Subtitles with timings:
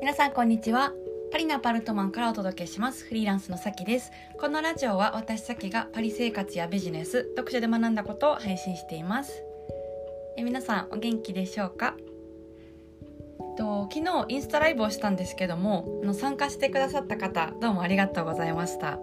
[0.00, 0.94] 皆さんこんにちは。
[1.30, 3.04] パリのアパルトマンからお届けします。
[3.04, 4.10] フリーランスのさきです。
[4.40, 9.44] このラジオは私さきがパリ生活やビジネス読書で学んだことを配信しています。
[10.38, 11.96] え皆さんお元気でしょうか？
[13.58, 18.98] と昨日インスタライブをしたんですけどもの参加してくださった方どうもありがとうございました。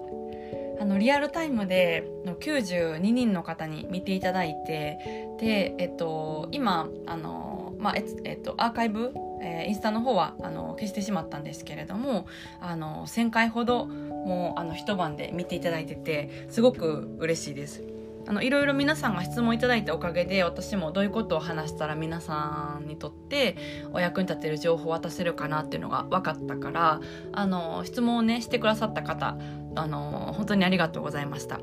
[0.80, 5.00] あのリアルタイムで92人の方に見ていただいて
[5.40, 12.28] で、えっと、今あの、まあええっと、アーカイブえ、インスタの方はあ消してしまったんですけれども
[12.62, 17.84] あの1,000回ほどもうあの一晩で見ていただいててすごく嬉しいです。
[18.30, 23.56] あのいろいろ皆さんが質問いただいたおかげで私もどういうことを話したら皆さんにとって
[23.94, 27.00] お役に立てる情報を渡せるかなっていうのが分かったから
[27.32, 29.38] あの質問をねしてくださった方
[29.76, 31.62] あの本当にありがとうございました。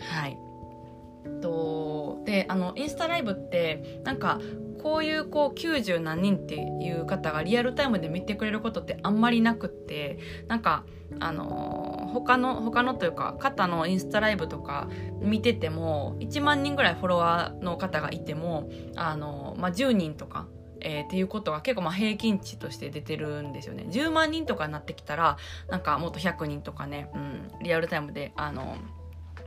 [0.00, 0.36] はい
[1.40, 4.40] とであのインスタライブってなんか
[4.82, 10.18] こういうこう90何人っていう方がリアルタイムで見てくれることってあんまりなくって
[10.48, 10.84] なんか
[11.18, 14.88] あの他の他のというか方のインスタライブとか
[15.20, 20.46] 見てても1万人ぐらいフォロワーの方がいてもあの、まあ、10人とか
[20.82, 23.86] えー、っていうことが結構まあ平均値として出てるんですよね。
[23.90, 25.36] 10万人とかになってきたら
[25.68, 28.76] なんかもっと100人とかね、うん、リアルタイムであの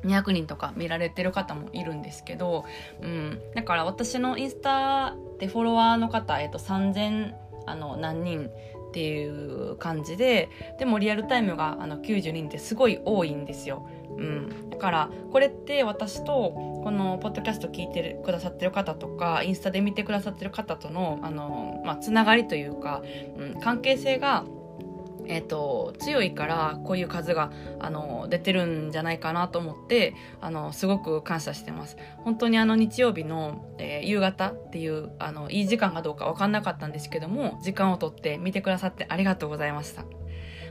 [0.04, 2.66] 200人とか見られてる方もいるんですけど、
[3.02, 7.34] うん、だから私のインスタでフォロワーの方、えっと、3000
[7.66, 8.50] あの何人
[8.90, 13.88] っていう感じででもリアルタイムがあの90人ってすごい多いんですよ。
[14.16, 16.52] うん、だからこれって私と
[16.84, 23.02] このポッドキャスト聞いてるくださってる方とかインスタで見てくださってる方とのあの、まあ、つながりというか、
[23.38, 24.46] うん、関係性が
[25.28, 31.98] えーと、強いからこういう数があの出てるんじゃないかなと思ってあのすごく感謝してます。
[32.18, 40.23] 本当にあの日曜日の、えー、夕方っていうあのいい時間かどうか分かんなかったんですけども時間をとって見てくださってありがとうございました。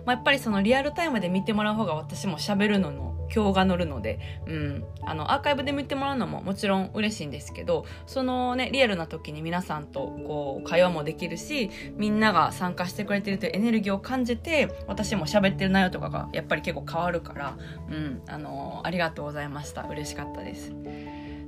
[0.04, 17.56] まあ、やっぱりそのリアルタイムで見てもらう方が私も喋るのの今日が乗るので、うん、あのアーカイブで見てもらうのももちろん嬉しいんですけどそのねリアルな時に皆さんとこう会話もできるしみんなが参加してくれてるというエネルギーを感じて私も喋ってる内容とかがやっぱり結構変わるから、
[17.88, 19.82] うん、あのありがとうございました。
[19.82, 20.72] 嬉しかったです。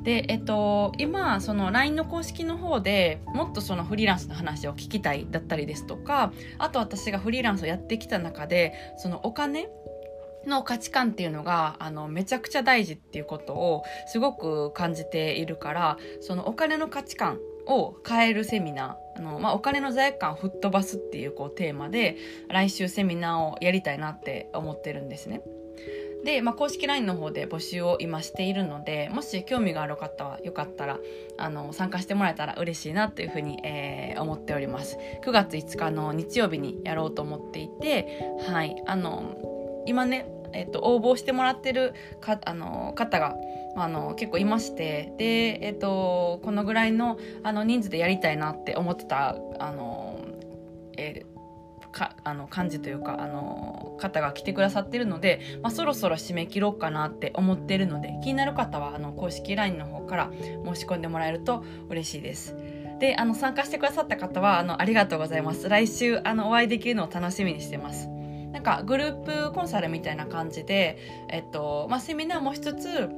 [0.04, 9.68] で、えっと、今、その LINE の公式の方でもっとそのフリーランスの話を聞きたいだったりですとか、あと私がフリーランスをやってきた中で、そのお金
[10.46, 22.16] の価値観っていうのが、あの、めちゃくちゃ大事っていうことをすごく感じているから、そのお金の価値観を変えるセミナー、あの、まあ、お金の罪悪感を吹っ飛ばすっていうこうテーマで、
[22.48, 25.40] 来週セミナーをやりたいなって思ってるんですね。
[26.24, 30.98] で、まあ、公式 LINE の方で募集を今しているのでもし興味がある方はよかったら
[31.36, 34.98] あの参加してもらえたら嬉しいなというふうに、えー、思っております。
[35.22, 43.34] 9月5日の日曜日にやろうと思っていてはいあの今ねえっと、応募してもらってるかあの方が
[43.76, 50.20] あの結構いましてで、えっと、このぐらいのあの人数でやりたいなって思ってたあの、
[50.96, 51.33] えー
[51.94, 60.30] かあの感じというかあの方が来てくださってるので、まあ、そろそろ締め切ろうかなって思ってるので気になる方はあの公式 LINE の方から
[60.64, 62.56] 申し込んでもらえると嬉しいです。
[62.98, 68.08] であの参加してくださった方はあのありがとうございます来週あのお会いできるのを楽しみにしてます
[68.52, 70.96] なんかグループコンサルみたいな感じで、
[71.28, 73.10] えっとまあ、セミナーもしつつ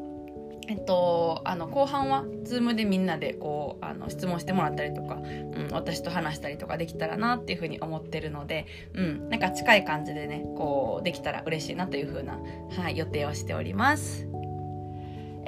[0.68, 12.38] えっと、あの後半は Zoom でみんなでこうあの質問してもらったりとか、うん、私と話したりとかできたらなっていうふうに思ってるので、うん、なんか近い感じでねこうできたら嬉しいなというふうな、
[12.80, 14.26] はい、予定をしております。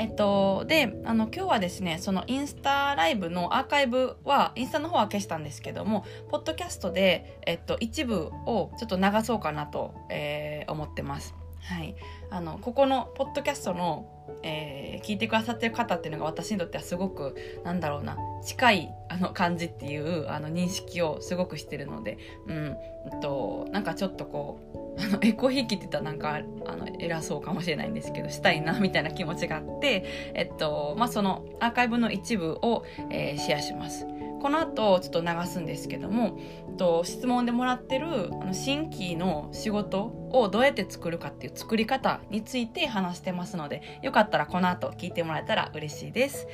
[0.00, 11.34] えっと、で、あの、今日はですね、そのインスタライブのアーカイブは、インスタの方は消したんですけども、ポッドキャストで、えっと、一部をちょっと流そうかなと、えー、思ってます。
[11.68, 11.94] はい。
[12.30, 17.34] あの、ここのポッドキャストのえー、聞いてくださってる方っていうのが私にとってはすごく
[17.64, 22.76] なんだろうな近いあの感じっていうあの認識をすごくしてるので、うん、
[23.12, 34.06] えっとなんかちょっとこうあのエコひいきって言ったらなんかあの偉そうかもしれないんですけどしたいなみたいな気持ちがあって、えっとまあ、そのアーカイブの一部を、えー、シェアします。
[34.40, 36.38] この後ちょっと流すんですけども
[36.76, 46.46] と質問でもらってるあの新規の仕事をどうやって作るかっていう作り方について話してますのでよかったらこの後聞いてもらえたら嬉しいです。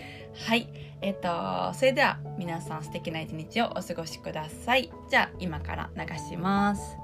[0.47, 0.69] はい。
[1.01, 4.91] えっ、と、それでは皆さん素敵な一日をお過ごしください。
[5.11, 7.04] じゃあ今から流します。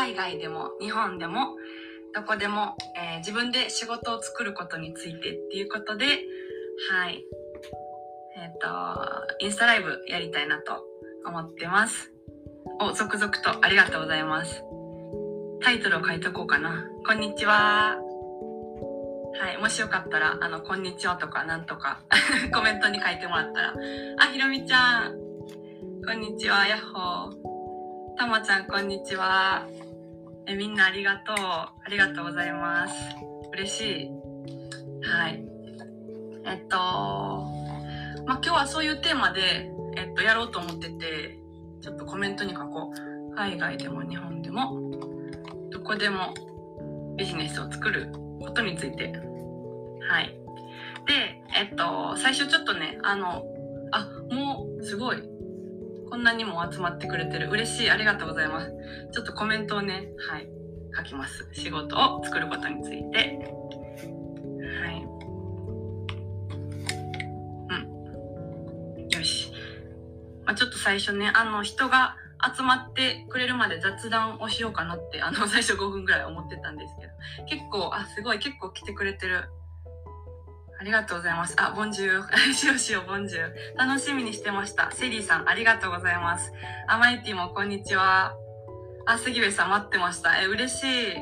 [0.00, 1.56] 海外でも日本でも
[2.14, 6.06] どこでも、えー、自分で仕事を作ることについてっていうことで、
[6.90, 7.22] はい。
[8.34, 10.82] えっ、ー、と、インスタライブやりたいなと
[11.26, 12.10] 思ってます。
[12.80, 14.64] お、続々とありがとうございます。
[15.62, 16.88] タイトルを書いとこうかな。
[17.06, 17.98] こんにちは。
[19.38, 19.58] はい。
[19.58, 22.00] もしよかったら、あの、こんにちはとか、なんとか
[22.54, 23.74] コメントに書いてもらったら。
[24.18, 25.14] あ、ひろみちゃん。
[26.06, 26.66] こんにちは。
[26.66, 28.16] やっほー。
[28.16, 29.66] たまちゃん、こんにちは。
[30.50, 31.36] え、みんなありがとう。
[31.36, 32.94] ありがとうございます。
[33.52, 34.10] 嬉しい。
[35.06, 35.44] はい。
[36.44, 36.76] えっと、
[38.26, 41.38] まあ、今日はそういうテーマで、えっと、やろうと思ってて、
[41.80, 43.34] ちょっとコメントに書こう。
[43.36, 44.90] 海外でも日本でも、
[45.70, 46.34] どこでも
[47.16, 48.10] ビジネスを作る
[48.40, 49.12] ことについて。
[50.08, 50.36] はい。
[51.06, 53.44] で、えっと、最初ちょっとね、あの、
[53.92, 54.04] あ、
[54.34, 55.18] もう、すごい。
[56.10, 57.48] こんなにも集まってくれてる。
[57.48, 57.90] 嬉しい。
[57.90, 58.72] ありがとうございます。
[59.12, 60.48] ちょっとコメントをね、はい、
[60.96, 61.48] 書きます。
[61.52, 63.18] 仕事を作ることについて。
[63.18, 65.06] はい。
[68.98, 69.08] うん。
[69.08, 69.52] よし。
[70.44, 72.16] まあ、ちょっと最初ね、あの、人が
[72.56, 77.12] 集まってくれるまで雑談をしようかなって、あの、最初5分ぐらい思ってたんですけど、
[77.46, 79.44] 結構、あ、すごい、結構来てくれてる。
[80.80, 81.54] ありがとうございます。
[81.58, 82.32] あ、ボンジュー。
[82.54, 83.76] しよしよ、ボンジュー。
[83.76, 84.90] 楽しみにしてました。
[84.92, 86.54] セリーさん、ありがとうございます。
[86.88, 88.34] アマイティも、こんにちは。
[89.04, 90.40] あ、杉部さん、待ってました。
[90.40, 91.18] え、嬉しい。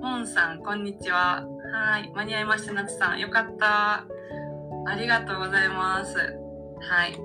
[0.00, 1.44] モンさん、こんにちは。
[1.72, 2.12] はい。
[2.14, 3.18] 間に合いました、夏さん。
[3.18, 4.04] よかった。
[4.86, 6.16] ありがとうございます。
[6.80, 7.18] はい。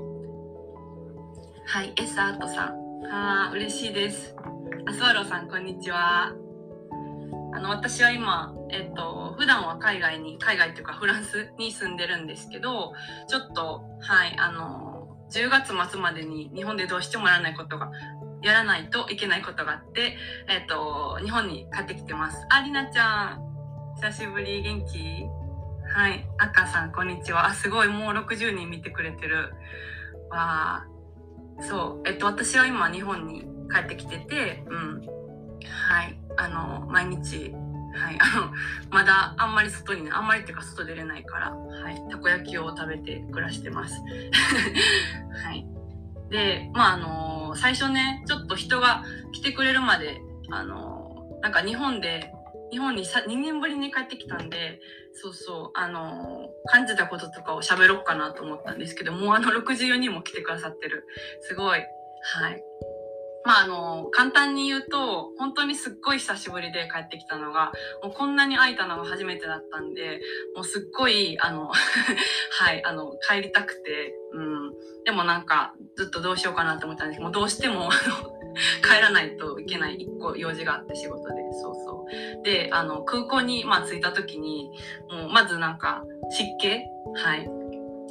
[1.68, 3.02] はい、エサートさん。
[3.04, 4.36] はあ、嬉しいです。
[4.88, 6.47] あ、スワローさん、こんにちは。
[7.58, 12.94] あの、私は今、えっと、普段は海外に、海外っていうかフランスに住んでるんですけど、
[13.28, 17.90] ちょっと、はい、あの、10月末までに日本でどうしてもやらないことが、
[18.44, 20.18] やらないといけないことがあって、
[20.48, 22.38] えっと、日本に帰ってきてます。
[22.52, 23.42] あ、りなちゃん、
[23.96, 25.26] 久しぶり、元気？
[25.96, 27.48] はい、赤さん、こんにちは。
[27.48, 29.56] あ、すごい、もう60人見てくれてる。
[30.30, 30.88] わあ、
[31.62, 35.02] そう、えっと、私は今日本に帰ってきてて、うん。
[35.66, 37.54] はい、あの、毎日、
[37.94, 38.52] はい、あの、
[38.92, 44.02] まだあんまり外にね、あんまりっていうか外出れないから、はい、たこ焼きを食べて暮らしてます。
[45.44, 45.68] はい。
[46.30, 49.04] で、まああの最初ね、ちょっと人が
[49.34, 52.34] 来てくれるまで、あのなんか日本で、
[52.72, 54.80] 日本にさ2年ぶりに帰ってきたんで、
[55.14, 61.06] そうそう、あの感じたこととかを喋ろうかなと思ったんですけど、もうあの64人も来てくださってる。
[61.42, 61.80] すごい。
[61.80, 62.64] はい。
[63.48, 67.72] まあ、あの、簡単に言うと、本当にすっごい久しぶりで帰ってきたのが、
[68.04, 70.20] もうこんなに会えたのが初めてだったんで、
[70.54, 74.74] もうすっごい、あの、 はい、あの、帰りたくて、うん。
[75.06, 77.90] でもなんか、ずっとどうしようかなと思ったんですけど、もうどうしても、
[78.84, 82.06] 帰らないといけない一個用事があって仕事で、そうそ
[82.42, 82.44] う。
[82.44, 84.70] で、あの、空港に、まあ、着いた時に、
[85.10, 86.68] もう、まずなんか、湿気？
[87.16, 87.67] はい。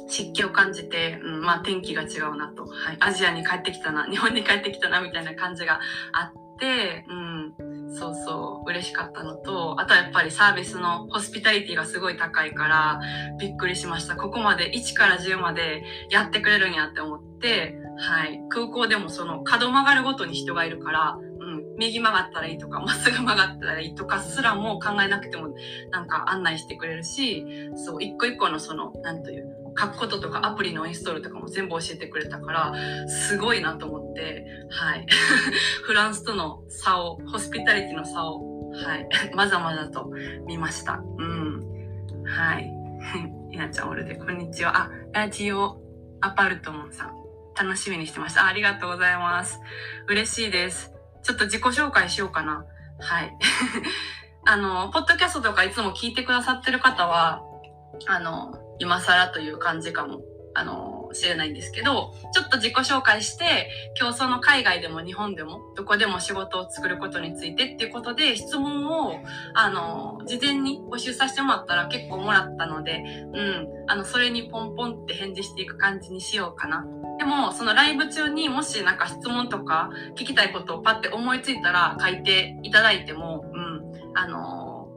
[0.07, 5.79] 湿気を感じて、うん、まあ天気が違うなと、はい、アジアに帰ってきたな、日本に帰ってきたなみたいな感じが
[6.13, 8.69] あって、うん、そうそう。
[8.69, 12.99] 嬉しかったのと、あとはやっぱりサービスのホスピタリティがすごい高いから
[13.39, 14.15] びっくりしました。
[14.15, 21.17] ここまで1から10までやってくれるんやって思って、はい、空港でもその角曲がるごとに人がいるから、
[21.77, 25.49] 右曲がったらいいとか、まっすぐ曲がったらいいとかすらも考えなくても
[25.91, 27.45] なんか案内してくれるし、
[27.75, 32.73] そう、一個一個のその、なんという、書くこととかアプリのインストールとかも全部教えてくれたから
[33.07, 35.05] すごいなと思ってはい。
[35.83, 39.07] フランスとの差をホスピタリティの差をはい。
[39.35, 40.11] まざまざと
[40.45, 41.01] 見ました。
[41.17, 41.61] うん。
[42.25, 42.71] はい。
[43.51, 44.77] ひなちゃんおるでこんにちは。
[44.77, 45.77] あラジオ
[46.21, 47.13] アパルトモンさん。
[47.59, 48.45] 楽しみにしてました。
[48.45, 49.59] ありがとうございます。
[50.07, 50.93] 嬉しいです。
[51.23, 52.65] ちょっと自己紹介しようかな。
[52.99, 53.33] はい。
[54.45, 57.41] あのポッドキャストとかいつも聞いてくださってる方は
[58.07, 60.21] あの今更という感じかも、
[60.53, 63.69] あの、しれないんですけど、ちょっと自己紹介して、
[63.99, 69.19] 今日その海外でも日本でも、どこでも仕事を作ることについてっていうことで、質問を、
[69.53, 73.03] あの、事前に募集させてもらったら結構もらったので、
[73.33, 76.85] うん、あの、それにポンポンって返事していく感じにしようかな。
[77.17, 84.87] でも、そのライブ中にもしなんか質問とか聞きたいことをパッて思いついたら書いていただいても、うん、あの、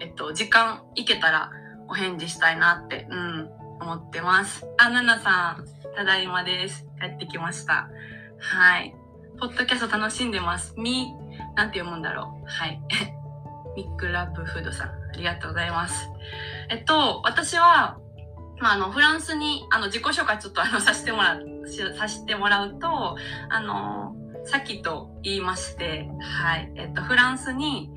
[0.00, 1.50] えっと、時間いけたら
[1.90, 4.64] お返事したいなって、うん、思ってます。
[4.78, 5.64] あ、ナナさん、
[5.96, 6.86] ただいまです。
[7.00, 7.90] 帰ってきました。
[8.38, 8.94] はい。
[9.40, 10.72] ポッドキャスト楽しんでます。
[10.78, 11.12] み、
[11.56, 12.46] なんて読むんだろう。
[12.46, 12.80] はい。
[13.76, 16.08] ミックラップフードさん、ありがとうございます。
[16.68, 17.98] えっと、私は、
[18.60, 21.66] まあ、あの、フランスに、あの、自己紹介ちょっとあの、させてもらう、
[21.98, 23.16] させてもらうと、
[23.48, 26.72] あの、さっきと言いまして、はい。
[26.76, 27.90] えっと、フランスに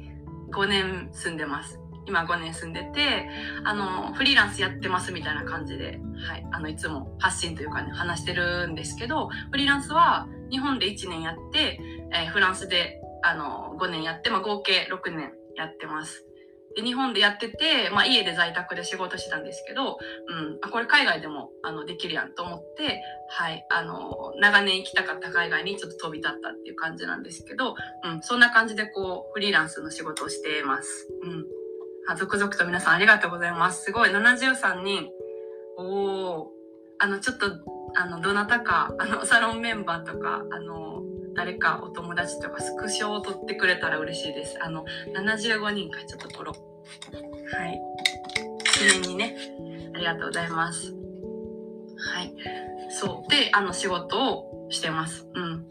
[0.51, 1.82] 5年住んでます。
[2.05, 3.29] 今5年住んでて、
[3.63, 11.79] あの、フリーランスやってますみたいな感じで、はい、あの、いつも発信というかね、話してるんですけど、フリーランスは日本で1年やって、
[12.13, 16.25] えー、フランスで、あの、5年やって、まあ、合計6年やってます。
[16.75, 19.97] で、日本でやってて、まあ家で在宅で仕事してたんですけど、
[20.61, 31.07] うん、これ海外でも、あの、できるやんと思って、はい、あの、長年行きたかった海外にちょっと飛び立ったっていう感じなんですけど、うん、そんな感じでこう、フリーランスの仕事をしています。
[31.23, 31.62] うん。
[32.07, 33.85] あ、続々と皆さんありがとうございます。
[33.85, 35.09] すごい、73人。
[35.77, 36.47] おー、
[36.99, 37.47] あの、ちょっと、
[37.95, 41.01] あの、どなたか、あの、サロンメンバーとか、あの、
[41.35, 44.57] 誰かお友達とかスクショを撮ってくれたら嬉しいです。
[44.61, 47.55] あの、75人かちょっと撮ろう。
[47.55, 47.81] はい。
[48.73, 49.35] 記念にね。
[49.95, 50.93] ありがとうございます。
[51.97, 52.33] はい。
[52.89, 53.31] そう。
[53.31, 55.27] で、あの、仕事をしてます。
[55.33, 55.65] うん。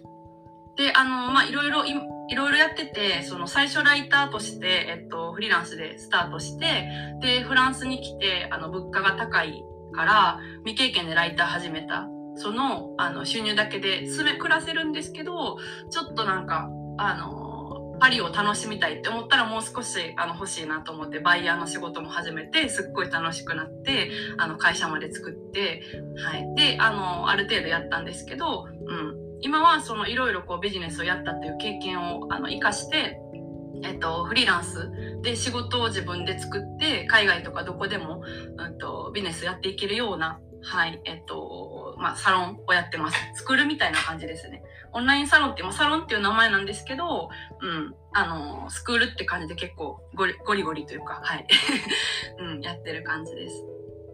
[0.76, 1.94] で、あの、まあ、いろいろ、い
[2.34, 6.88] ろいろやってて、その最初ライターとして、えっと、フリーランスでスタートして、
[7.20, 9.62] で、フランスに来て、あの、物価が高い
[9.92, 12.08] から、未経験でライター始めた。
[12.36, 15.58] そのあの収入だけで住め暮らせるんですけど
[15.90, 25.82] ちょっとなんかあのパリを楽しみたいって思ったらもう少しあの欲しいなと思ってバイヤーの仕事も始めてすっごい楽しくなってあの会社まで作って、
[26.16, 33.18] はい、であのある程度やったんですけど、うん、今はそのいろいろこうビジネスをやったっていう経験をあの生かして
[33.84, 38.22] えっと、フリーランスで仕事を自分で作って海外とかどこでも、
[38.56, 43.18] うんと、ビジネスやっていけるようなはい、えっと、まあ、サロンをやってます。
[43.34, 44.62] 作るみたいな感じですね。
[44.92, 47.30] オンラインサロンって、まあ、サロンっていう名前なんですけど、
[47.60, 51.46] うん、あの、スクールって感じで結構ゴリゴリゴリというか、はい、
[52.38, 53.64] うん、やってる感じです。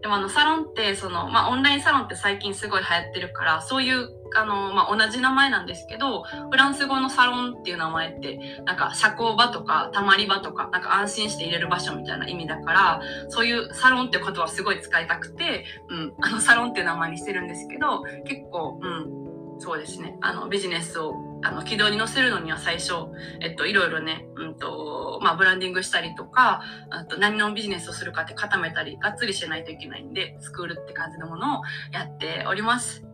[0.03, 19.28] でもあのサロンってその、まあ、オンラインサロンって最近すごい流行ってるからそういうあの、まあ、同じ名前なんですけどフランス語のサロンっていう名前ってなんか社交場とかたまり場とかなんか安心して入れる場所みたいな意味だからそういうサロンってことはすごい使いたくて、うん、あのサロンっていう名前にしてるんですけど結構、うん、
[19.59, 22.95] そうですねあのビジネスをあの軌道に乗せるのには最初、
[23.41, 31.63] えっと、いろいろね、うんとまあ、ブランディングしたりとかあと何のビジネスをするかって固めたりがっつりしないといけないんでスクールって感じのものを
[31.93, 33.05] やっております。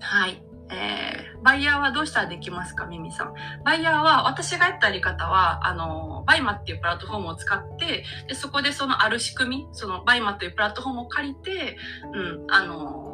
[0.00, 0.42] はい。
[0.70, 3.34] えー、バイヤーはどうしたらできますかミミさん。
[3.64, 11.76] バイヤーは、私がやったやり方は、あの、バイマっていうプラットフォームを使って、で、そこでそのある仕組み、そのバイマというプラットフォームを借りて、
[12.14, 13.13] うん、あの、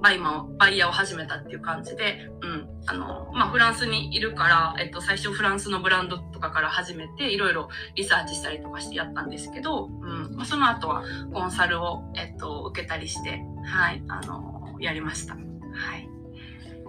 [0.00, 15.34] バイマ、バイヤーを始めたっていう感じで、うん、あの、まあ、フランスにいるから、えっと、最初フランスのブランドとかから始めて、いろいろリサーチしたりとかしてやったんですけど、うん、まあ、その後はコンサルを、えっと、受けたりして、はい、あの、やりました。
[15.34, 16.08] はい。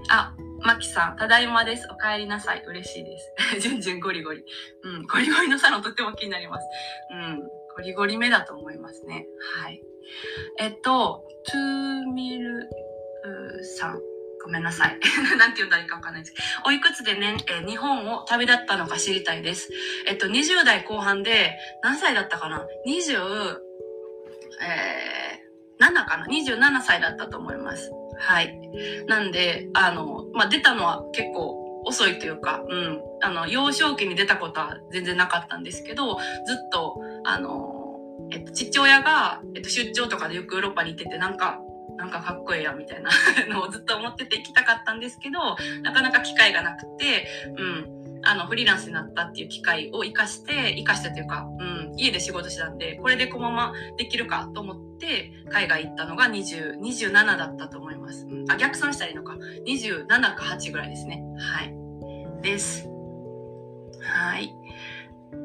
[0.10, 1.88] あ、マキさん、ただいまです。
[1.92, 2.64] お帰りなさい。
[2.66, 3.60] 嬉しいです。
[3.60, 4.44] じゅんじゅんゴリゴリ。
[4.84, 6.68] うん、ゴリゴリのサロンとっても気になります。
[7.12, 7.40] うん、
[7.76, 9.26] ゴリゴリ目だと思いますね。
[9.62, 9.82] はい。
[10.58, 12.70] えっと、トゥーミル
[13.64, 14.00] さん。
[14.42, 14.98] ごめんなさい。
[15.38, 16.34] なんて言うんだらいいかわかんないです。
[16.66, 19.70] おいくつでね、え日本を旅立ったのか知りたいです。
[20.08, 23.60] えっと、20代後半で、何歳だったかな ?20、
[24.62, 27.92] えー、7かな ?27 歳だったと思います。
[28.18, 28.58] はい。
[29.08, 33.02] なんで、あの、まあ、出たのは結構遅いというか、うん。
[33.22, 36.16] あの、幼少期に出たことは全然なかったんですけど、
[36.46, 37.79] ずっと、あの、
[38.32, 41.60] えっと、父親が、えっと、出張とかでよくヨーロッパに行ってて、なんか、
[41.98, 43.10] なんかかっこいいや、みたいな
[43.54, 58.26] のをずっと思ってて行きたかったんですけど、なかなか機会がなくて、うん、あの、フリーランスになったっていう機会を活かして、活かしてというか、うん、家で仕事してたんで、これでこのままできるかと思って、海外行ったのが20、27だったと思います。
[58.30, 59.36] うん、あ、逆算したらいいのか。
[59.68, 61.22] 27か8ぐらいですね。
[61.38, 61.74] はい。
[62.42, 62.88] です。
[64.02, 64.54] はい。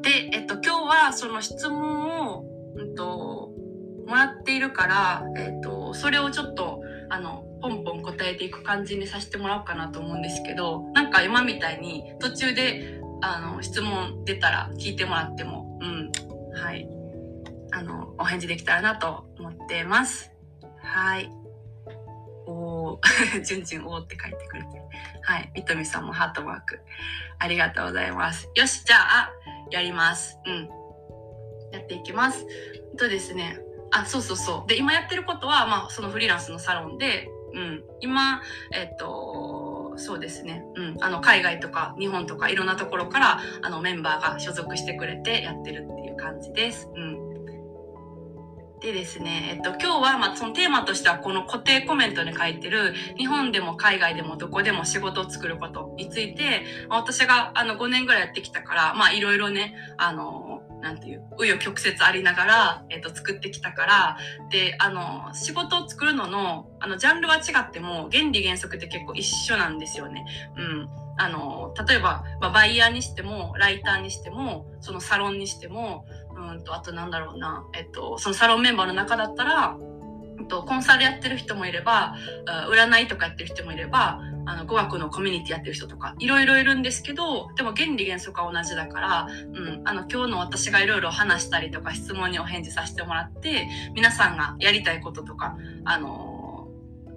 [0.01, 3.51] で、えっと、今日はその質問をうんと、
[4.07, 16.11] もらっているから、えっ、ー、と、それをちょっと、あの、ポンポン答えていく感じにさせてもらおうかなと思うんですけど、なんか今みたいに途中で、あの、質問出たら聞いてもらっても、うん、
[16.53, 16.87] はい。
[17.71, 20.31] あの、お返事できたらなと思ってます。
[20.83, 21.31] はい。
[22.47, 24.67] おー、じゅんじゅんおーって書いてくれて。
[25.23, 25.51] はい。
[25.55, 26.79] みとみさんもハートマーク。
[27.39, 28.49] ありがとうございます。
[28.55, 29.31] よし、じゃあ、
[29.71, 30.37] やります。
[30.45, 30.84] うん。
[31.71, 32.45] やっていきます。
[32.97, 33.59] とですね、
[33.91, 34.69] あ、そうそうそう。
[34.69, 38.41] で、今やってることは、まあ、そのフリーランスのサロンで、うん、今、
[38.73, 46.89] えっと、そうですね、うん、あの、海外とか日本とかいろんなところから、あの、メンバーが所属してくれてやってるっていう感じです。
[46.93, 47.25] うん。
[48.81, 60.44] でですね、えっと、今日は、まあ、そのテーマとしては、この固定コメントに書いてる、日本でも海外でもどこでも仕事を作ることについて、まあ、私が、あの、5年ぐらいやってきたから、まあ、いろいろね、あの、
[60.85, 64.17] なんていう、紆余曲折ありながら、えっ、と、作ってきたから、
[64.51, 70.23] で、あの、仕事を作るのの、あの、ジャンルは違っても、原理原則って結構一緒なんですよね。
[70.55, 70.89] うん。
[71.17, 76.05] あの、例えば、まあ、バイヤーにしても、ライターにしても、そのサロンにしても、
[76.37, 79.75] うんと、あとなんだろうな、えっと、そのサロンメンバーの中だったら、
[80.47, 82.13] とコンサルやってる人もいれば
[82.69, 96.67] 占いとかやってる人もいればあの語学のコミュニティやってる人とかいろいろいるんですけどでも原理原則は同じだから、うん、あの今日の私がいろいろ話したりとか質問にお返事させてもらって皆さんがやりたいこととかあの、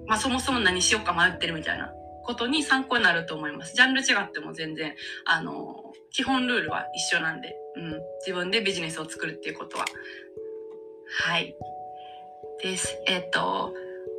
[0.07, 1.93] まあ、そもそも何しようか迷ってるみたいな
[2.25, 3.75] ことに参考になると思います。
[3.75, 4.95] ジャンル違っても全然
[5.25, 9.87] あの基本ルールは一緒なんで、うん、自分でビジネスを作るっていうことは
[11.11, 11.55] はい。
[12.63, 13.01] です。
[13.07, 13.73] えっ、ー、と、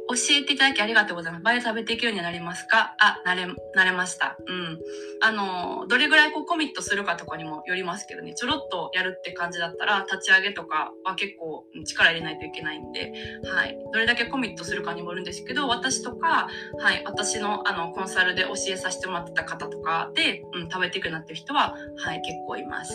[0.10, 1.44] 教えていただきありがとうございます。
[1.44, 2.96] バイオ食べていけるようになりますか？
[3.00, 4.38] あ、なれ、なれました。
[4.48, 4.80] うん。
[5.22, 13.14] あの、どれぐらいこうコミットするかとかにもよりますけどね、ちょろっとやるって感じだったら、立ち上げとかは結構力入れないといけないんで、
[13.54, 13.78] はい。
[13.94, 16.50] どれだけコミットするかにもよるんですけど、私とか、
[16.80, 22.94] はい、私のあの、コンサルで教えさせてもらってた方とかで、うん、食べていくなっていう人は、はい、結構います。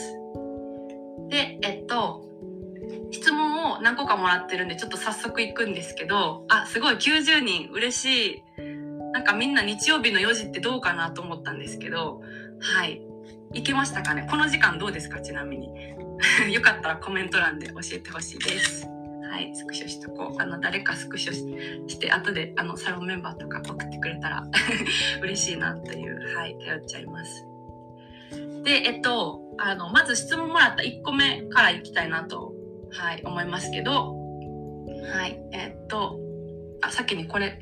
[1.29, 2.25] で、えっと、
[3.11, 8.63] 質問を何個かもらってるんでちょっと早速行くんですけどあすごい90人嬉しい。
[9.13, 12.21] なんかみんな日曜日の4時ってどうかなと思ったんですけど
[12.61, 13.01] はい。
[13.53, 14.27] 行けましたかね？
[14.29, 15.21] この時間どうですか？
[15.21, 15.69] ちなみに。
[16.53, 18.87] よかったらコメント欄で教えてほしいです。
[19.31, 20.43] はいスクショしとこう。
[20.43, 24.43] あの誰かスクショして後であのサロンメンバーとか送ってくれたら
[25.23, 26.37] 嬉しいなという。
[26.37, 27.45] はい頼っちゃいます。
[28.65, 32.53] でえっとあのまず質問もらった1個目からいきたいなと
[32.97, 34.15] はい、思いますけど、
[35.13, 36.19] はい、えー、っと、
[36.83, 37.61] あ、先にこれ、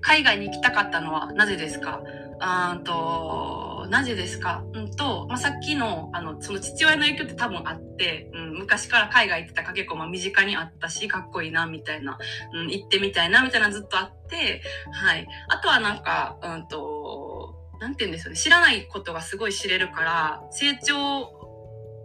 [0.00, 2.02] 海外に行きたかったのはなぜですか？
[2.40, 4.62] あんと、なぜですか？
[4.72, 12.18] うんと、まあ、さっきの、あの、その父親の影響って多分あって、うん、昔から海外行ってたか結構まあ身近にあったし、かっこいいな、みたいな、
[12.52, 15.26] うん、行ってみたいな、みたいなずっとあって、はい。
[15.48, 18.36] あとはなんか、うんと、なんて言うんですよね。
[18.36, 21.43] 知らないことがすごい知れるから、成長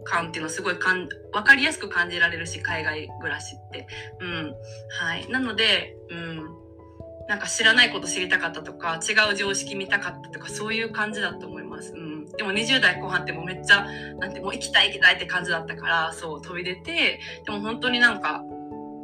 [0.04, 3.86] 感っていうのはすごいかん分かりやすく感じられるし海外暮らしって。
[4.20, 4.54] うん
[5.00, 6.60] はい、なので、うん、
[7.28, 11.92] なんか知らないこと知りたかったとか違う常識見たかったとかそういう感じだと思います。
[11.92, 13.86] うん、でも20代後半ってもうめっちゃ
[14.18, 18.42] なんてもう行きたい行きたいって感じだったからそう飛び出てでも本当になんか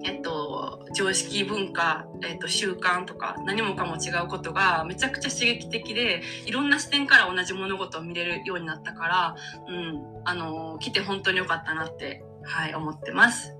[0.05, 9.37] えっと、常識文化、えっと、習慣とか何もかも違うことがめちゃくちゃ刺激的でいろんな視点から同じ物事を見れるようになったから、
[9.69, 13.57] うん、あの来て本当に良かったなって、はい、思ってます。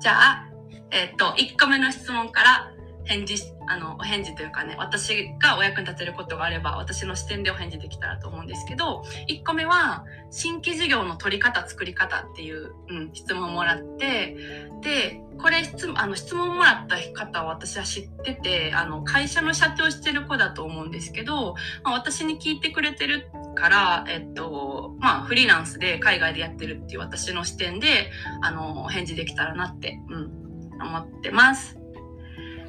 [0.00, 0.50] じゃあ、
[0.90, 2.72] えっと、1個目の質問から
[3.04, 3.36] 返事
[3.66, 14.36] あのお返事というかね私がお役に立てることがあれば私の視点でお返事できたらと思うんですけど1個目は新規事業の取り方作り方っていう、うん、質問をもらって
[14.82, 28.10] でこれ質あの質問をもらった方は私は知っててあの会社の社長してる子だと思うんですけど、まあ、私に聞いてくれてるから、えっとまあ、フリーランスで海外でやってるっていう私の視点で
[28.42, 31.79] あの返事できたらなって、うん、思ってます。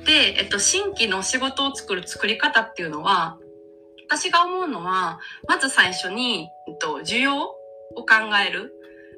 [0.05, 3.37] で、えっと、新規の仕事を作る作り方っていうのは、
[4.07, 7.55] 私が思うのは、まず最初に、えっと、需要を
[7.95, 8.05] 考
[8.45, 8.73] える。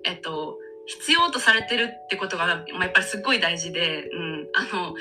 [0.06, 4.94] えっと、必要とされてるってことが、まあ、やっぱりすっごい大事で、うん、あの、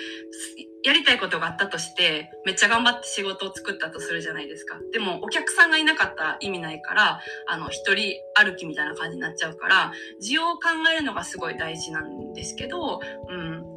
[0.84, 4.78] やりたいことがあったとして、めっちゃ頑張って仕事を作ったとするじゃないですか。
[4.92, 9.92] でも、お客さんがいなかったら意味ないから、あの、一人歩きみたいな感じになっちゃうから、
[10.22, 10.60] 需要を考
[10.92, 13.71] えるのがすごい大事なんですけど、うん、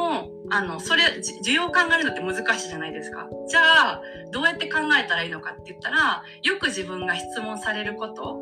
[0.00, 1.04] も、あの、それ、
[1.44, 3.28] 需要を考えるのって難しいじゃないですか。
[3.48, 8.38] じゃあ、どうやって考えたらいいのかって言ったら、よく自分が質問されること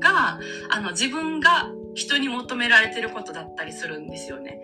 [0.00, 4.60] が、あの、自分が人に求められてることだったりするんですよね。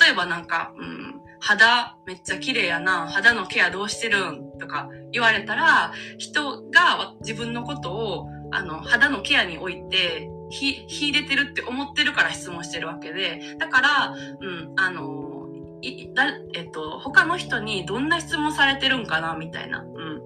[0.00, 15.29] 例えばなんか、うん、肌めっちゃ綺麗やな、肌のケアどうしてるんとか言われたら、人が自分のことを、あの、肌のケアにおいて、ひ、秀でてるって思ってるから質問してるわけで、だから、うん、あの、
[15.82, 20.20] いだえっと、他の人にどんな質問されてるんかなみたいな、うん、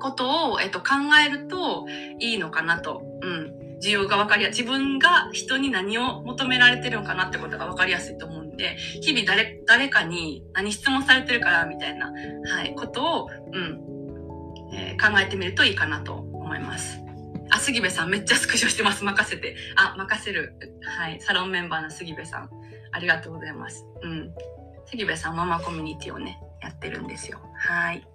[0.00, 0.86] ことを、えっと、考
[1.24, 1.86] えると
[2.20, 3.02] いいのかなと。
[3.22, 3.64] うん。
[3.82, 12.10] 需要が分かりや自分が人に何を求められてるのかなってことが分かりやすいと思うんで、日々誰、誰かに何質問されてるからみたいな、
[12.46, 13.80] はい、ことを、うん、
[14.74, 17.00] えー、考えてみるといいかなと思います。
[17.50, 19.04] あ、杉部さんめっちゃスクショしてます。
[19.04, 19.56] 任せて。
[19.76, 20.56] あ、任せる。
[20.82, 21.20] はい。
[21.20, 22.50] サロンメンバーの杉部さん。
[22.92, 23.84] ありがとうございます。
[24.02, 24.30] うん。
[24.94, 27.40] 杉部さんママコミュニティをね、やってるんですよ。
[27.56, 28.06] はい。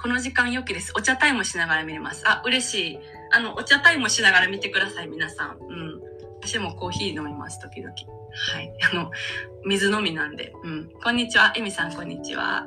[0.00, 0.92] この時間良きです。
[0.94, 2.28] お茶タイムしながら見れます。
[2.28, 2.98] あ、嬉しい。
[3.30, 5.58] あの、お茶タイムしながら見てください、皆さん。
[5.58, 6.00] うん。
[6.42, 7.94] 私もコーヒー飲みます、時々。
[7.94, 8.72] はい。
[8.92, 9.10] あの、
[9.64, 10.52] 水飲みなんで。
[10.62, 10.90] うん。
[11.02, 11.52] こんにちは。
[11.56, 12.66] エミさん、こんにちは。